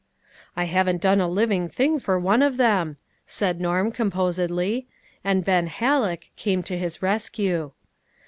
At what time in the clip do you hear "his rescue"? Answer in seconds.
6.75-7.71